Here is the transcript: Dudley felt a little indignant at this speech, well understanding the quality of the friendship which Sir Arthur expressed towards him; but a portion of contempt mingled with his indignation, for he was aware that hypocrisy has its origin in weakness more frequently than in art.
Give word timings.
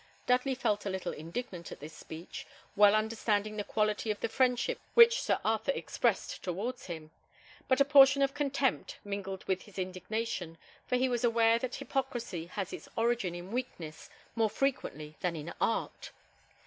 Dudley 0.25 0.55
felt 0.55 0.83
a 0.87 0.89
little 0.89 1.13
indignant 1.13 1.71
at 1.71 1.79
this 1.79 1.93
speech, 1.93 2.47
well 2.75 2.95
understanding 2.95 3.55
the 3.57 3.63
quality 3.63 4.09
of 4.09 4.19
the 4.19 4.29
friendship 4.29 4.79
which 4.95 5.21
Sir 5.21 5.39
Arthur 5.45 5.73
expressed 5.73 6.41
towards 6.43 6.87
him; 6.87 7.11
but 7.67 7.79
a 7.79 7.85
portion 7.85 8.23
of 8.23 8.33
contempt 8.33 8.97
mingled 9.03 9.43
with 9.43 9.61
his 9.61 9.77
indignation, 9.77 10.57
for 10.87 10.95
he 10.95 11.07
was 11.07 11.23
aware 11.23 11.59
that 11.59 11.75
hypocrisy 11.75 12.47
has 12.47 12.73
its 12.73 12.89
origin 12.97 13.35
in 13.35 13.51
weakness 13.51 14.09
more 14.33 14.49
frequently 14.49 15.17
than 15.19 15.35
in 15.35 15.53
art. 15.61 16.09